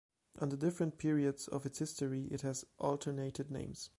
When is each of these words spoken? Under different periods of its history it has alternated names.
Under 0.39 0.55
different 0.57 0.97
periods 0.97 1.47
of 1.47 1.63
its 1.63 1.77
history 1.77 2.23
it 2.31 2.41
has 2.41 2.65
alternated 2.79 3.51
names. 3.51 3.87